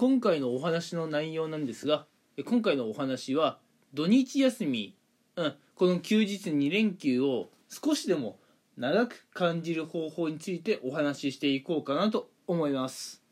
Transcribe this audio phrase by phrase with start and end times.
[0.00, 2.06] 今回のお話の内容なんですが
[2.46, 3.58] 今回のお話は
[3.92, 4.96] 土日休み、
[5.34, 8.38] うん、この休日2連休を少しでも
[8.76, 13.24] 長く感じる方法についてお話ししていこうかなと思います。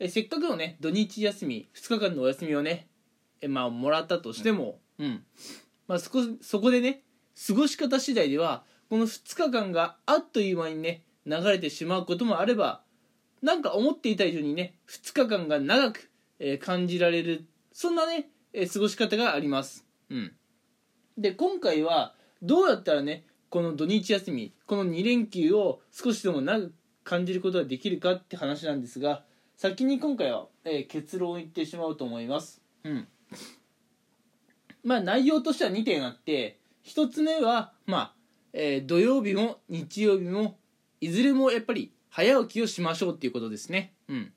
[0.00, 2.88] えせっかくのね土日休み2日間のお休みをね
[3.40, 5.22] えまあもらったとしても、うん
[5.86, 7.04] まあ、そこそこでね
[7.46, 12.82] 過ごし方次第ではこの2日間があっという間にね流れてしまうこともあれば
[13.42, 19.84] なんか思っていた以上にね2日間が長く、えー、感じられるそんなね、えー、過ごし方があります。
[20.10, 20.32] うん。
[21.18, 26.72] で今回はどうやったらねこの土日休みこの2連休を少しでも長く
[27.04, 29.24] 感じることができるかって話なんですが
[29.56, 32.62] 先に今回は、えー、結論を言ってしまうと思います。
[32.84, 33.08] うん。
[34.84, 38.14] まあ内容としては2点あって1つ目はまあ、
[38.52, 40.56] えー、土曜日も日曜日も
[41.00, 43.94] いずれもやっぱり早起きをしましょうっていうことですね。
[44.08, 44.32] うん。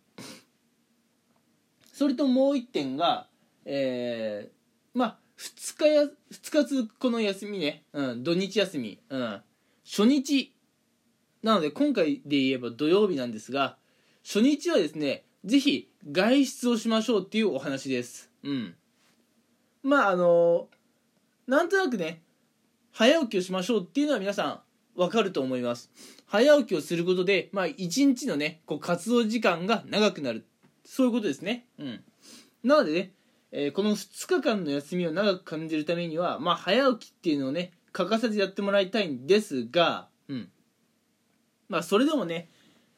[1.94, 3.28] それともう1点が
[3.66, 9.42] えー、まあ2日や2日続くこの休みね、うん、土日休み、うん、
[9.84, 10.54] 初日。
[11.44, 13.78] なので今回で言えば土曜日なんですが
[14.24, 18.32] 初日はですねぜひ外出をしましょうっていうお話です。
[18.44, 18.76] うん。
[19.84, 20.70] まああの
[21.48, 22.22] なんとなくね
[22.92, 24.64] 早起きをしましょうっていうのは皆さ
[24.96, 25.92] んわかると思います。
[26.28, 30.46] 早起きをすることでまあ一日のねこう活動時間が長くなる。
[30.86, 31.66] そういうことですね。
[31.80, 32.04] うん。
[32.64, 33.12] なのでね
[33.58, 40.50] えー、この2日間の休みを長く感じるためには、まあ、早起きっていうのをね欠かさずやってもらいたいんですが、うん。
[41.70, 42.50] まあ、それでもね、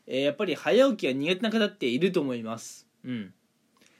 [0.08, 3.34] えー、やっぱり早起きが苦手な方っていると思います、うん、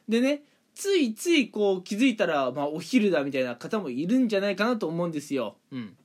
[0.08, 0.42] でね
[0.74, 5.98] ついついこう気づいたら、まあ、お昼だみたいな方もいるんじゃないかなと思うんですよ、うん、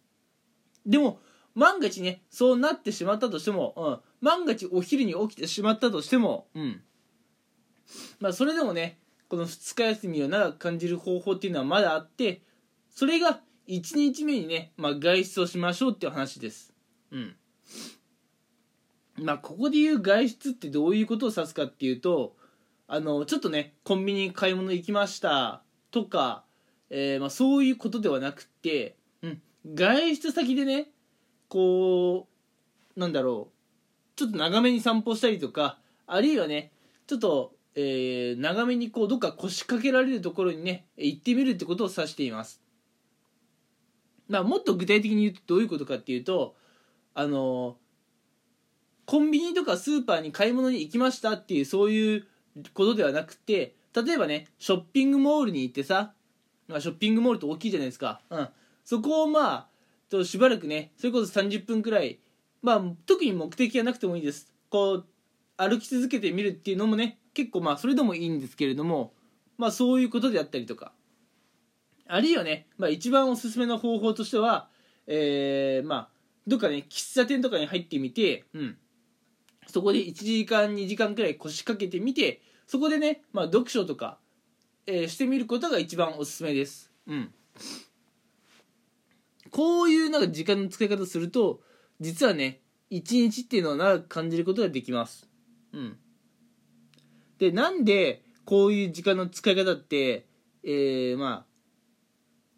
[0.87, 1.21] でも
[1.55, 6.83] 万が一ねそうなってしまったとしても、うん、万が一お昼に起きてしまったとしても、うん。
[8.21, 12.43] まあ、それでもねこの2日休みを長く感じる方法っていうのはまだあって
[12.91, 16.73] それが1日目にね、まあ、外出をしましょうっていう話です。
[17.11, 17.37] うん。
[19.17, 22.35] まあここで言う外出ってどういうことを指すかっていうと
[22.89, 26.45] あのちょっとねコンビニ買い物行きましたとか、
[26.91, 29.43] えー、まあ、そういうことではなくって、うん、
[29.75, 30.89] 外出先でね
[31.53, 32.29] こ
[32.97, 36.73] うなんだろうちょっと長めに散歩したりとかあるいはね
[37.07, 42.61] ちょっとえー、長めにこうどっか腰掛けられるところにね行ってみるってことを指しています、
[44.29, 46.55] まあ、もっと具体的に言うとどういうことかっていうと
[47.15, 47.77] あの
[49.07, 52.27] コンビニとかスーパーに買い物に行きましたっていうそういう
[52.75, 56.13] ことではなくて例えばねショッピングモールに行ってさ、
[56.69, 58.49] まあ、ショッピングモールって大きいじゃないですか、うん、
[58.85, 59.72] そこをまあ
[60.13, 62.19] としばらくねそれこそ30分くらい
[62.61, 64.53] まあ特に目的がなくてもいいです。
[64.69, 65.07] こう
[65.57, 69.15] 歩き続けてみるっていうのもね結構まあそれでもいいんですけれども
[69.57, 70.93] まあそういうことであったりとか。
[72.07, 74.69] あるいはね、まあ、一番おすすめの方法としては
[75.07, 76.09] えー、まあ
[76.47, 78.77] どっかね喫茶店とかに入ってみてうん。
[79.67, 84.19] そこで1時間2時間くらい腰掛けてみてそこでね、まあ、読書とか、
[84.87, 86.93] えー、してみることが一番おすすめです。
[87.07, 87.33] うん。
[89.53, 91.61] こういうなんか時間の使い方すると
[92.01, 95.29] 実はね一日っていうのを長く感じることができます。
[95.73, 95.97] うん。
[97.39, 100.27] でなんでこういう時間の使い方って
[100.65, 101.53] えー、まあ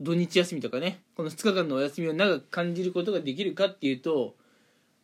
[0.00, 4.37] 土日休みとかねこの2日間のお休みを長く感じることができるかっていうと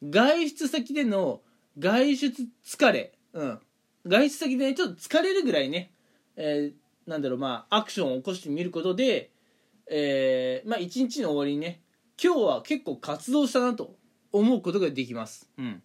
[0.08, 1.40] 外出先での
[1.78, 3.58] 外出疲れ、うん、
[4.06, 5.92] 外出先でねちょっと疲れるぐらいね、
[6.36, 9.30] えー、なんだろうまあアクションを起こしてみることで、
[9.90, 11.82] えー、まあ一日の終わりにね
[12.22, 13.96] 今日は結構活動したなと
[14.32, 15.82] 思うことができます、うん、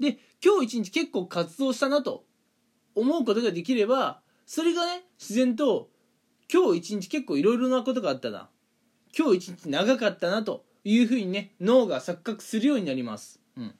[0.00, 2.24] で今日一日結構活動したなと
[2.94, 5.88] 思うことができればそれがね自然と
[6.52, 8.50] 今日一日結構いろいろなことがあったな。
[9.16, 13.74] 今日一日長かったなというふうにね脳が錯覚するようになります、うん、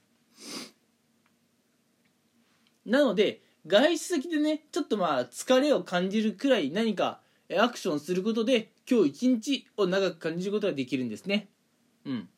[2.85, 7.19] なので外出先でねちょっとまあ疲れを感じるくらい何か
[7.59, 11.49] アクションすることで今日一日を長く感じることができるんですね。
[12.05, 12.29] うん。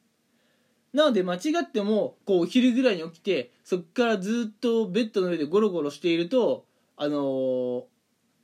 [0.93, 6.65] なので間違ってもこうお昼ぐらいに起きてそこからずっとベッドの上でゴロゴロしていると
[6.95, 7.83] あのー、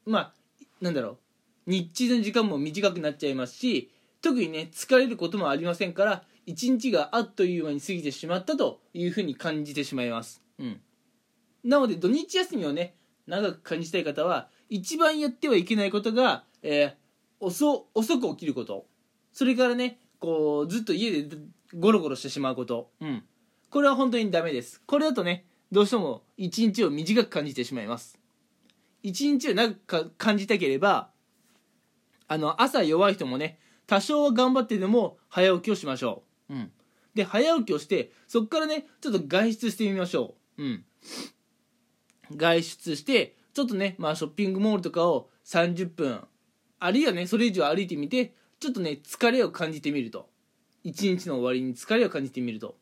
[0.06, 0.34] まあ
[0.82, 1.18] なんだろう。
[1.66, 3.90] 日中の時間も短くなっちゃいますし
[4.22, 10.82] 特にね疲れることもありませんから一日があっという間に過ぎてしまったというふうに感じてしまいます、うん、
[11.64, 12.96] なので土日休みをね
[13.28, 17.03] 長く感じたい方は一番やってはいけないことが、えー、
[17.44, 18.86] 遅遅く起きること。
[19.32, 21.38] それからねこうずっと家で
[21.74, 23.24] ゴロゴロしてしまうこと、うん、
[23.70, 24.82] これは本当にダメです。
[24.86, 28.18] これだとねどうしても一日を短く感じてしまいます。
[29.02, 31.10] 一日を長く感じたければ
[32.28, 36.72] あの朝弱い人もね多少は頑張ってでも早起きをしましょう、うん、
[37.14, 40.86] で早起きをしてそこからねちょっと外出してみましょう、うん、
[42.36, 46.22] 外出してちょっとね、まあ、ショッピングモールとかを30分
[46.84, 50.30] あるいはねそれ以上歩いてみてちょっとね疲れを感じてみると。
[50.84, 52.76] 一日の終わりに疲れを感じてみると。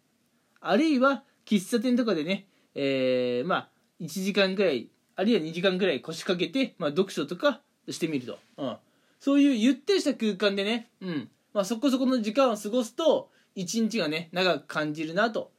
[0.60, 3.70] あるいは喫茶店とかでね、えー、まあ
[4.00, 8.78] 1時間ぐらいあるいは2時間ぐらい腰掛けて、まあ、読書とかしてみると、うん、
[9.20, 11.30] そういうゆったりした空間でね、うん。
[11.54, 15.52] まあ、そこそこの時間を過ごすと一日がね長く感じるなと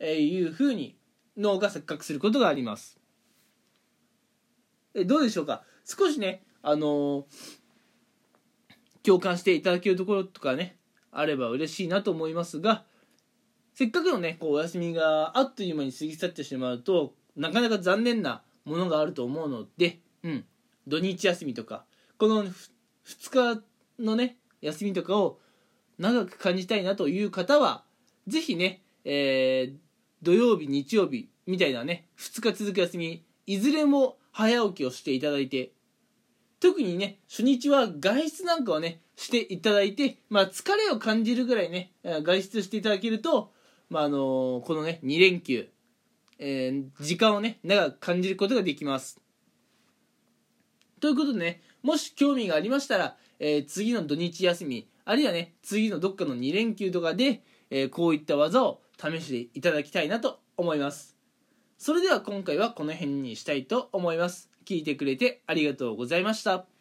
[0.00, 0.96] いうふうに
[1.36, 3.00] 脳が錯覚することがあります。
[4.94, 5.64] えどうでしょうか？
[5.84, 7.24] 少しねあのー、
[9.08, 10.76] 共感していただけるところとかね
[11.10, 12.84] あれば嬉しいなと思いますが
[13.72, 20.44] せっかくのねこうお休みがあっという間に過ぎ去ってしまうとなかなか残念なものがあると思うので、うん、
[20.86, 21.84] 土日休みとか
[22.18, 22.50] この2
[23.56, 23.62] 日
[23.98, 25.38] のね休みとかを
[25.98, 27.84] 長く感じたいなという方は
[28.26, 29.76] 是非ね、えー、
[30.22, 35.72] 土曜日日曜日みたいなね2日続く休みいずれも早起きをしていただいて
[36.60, 43.52] 特にね初日は外出なんかをねしていただいて、まあ、疲れを感じるぐらいね外出していただけると、
[43.90, 45.68] まああのー、このね2連休、
[46.38, 49.20] えー、時間をね長く感じることができます。
[51.00, 61.16] ということでねもし興味がありましたら、えー、次の土日休みあるいはね次のどっかの2連休とかで、えこういった技を試していただきたいなと思います。
[61.78, 64.50] それでは今回はこの辺にしたいと思います。
[64.68, 66.77] 聞いてくれてありがとうございました。